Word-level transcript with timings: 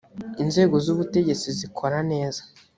inzego 0.43 0.75
zubutegetsi 0.85 1.47
zikora 1.59 1.97
neza. 2.11 2.41